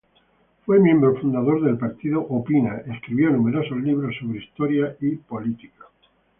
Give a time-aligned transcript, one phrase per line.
[0.65, 5.85] Fue miembro fundador del partido Opina, escribió numerosos libros sobre historia y política.